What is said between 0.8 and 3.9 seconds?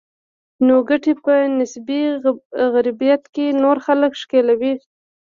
ګټې په نسبي غربت کې نور